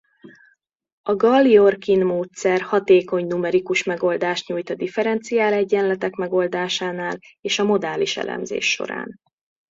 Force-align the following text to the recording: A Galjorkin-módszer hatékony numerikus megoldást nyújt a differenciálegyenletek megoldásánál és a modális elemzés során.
A 1.01 1.15
Galjorkin-módszer 1.15 2.61
hatékony 2.61 3.27
numerikus 3.27 3.83
megoldást 3.83 4.47
nyújt 4.47 4.69
a 4.69 4.75
differenciálegyenletek 4.75 6.11
megoldásánál 6.13 7.17
és 7.41 7.59
a 7.59 7.63
modális 7.63 8.17
elemzés 8.17 8.71
során. 8.71 9.15